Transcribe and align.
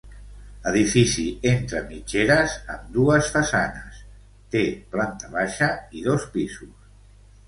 Edifici 0.69 1.25
entre 1.49 1.81
mitgeres, 1.89 2.55
amb 2.75 2.87
dues 2.95 3.29
façanes, 3.35 3.99
té 4.55 4.63
planta 4.95 5.29
baixa 5.37 5.69
i 6.01 6.03
dos 6.09 6.27
pisos. 6.37 6.73